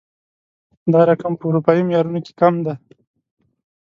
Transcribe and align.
دا 0.91 1.01
رقم 1.09 1.33
په 1.39 1.43
اروپايي 1.49 1.81
معيارونو 1.87 2.19
کې 2.25 2.33
کم 2.41 2.53
دی 2.65 2.75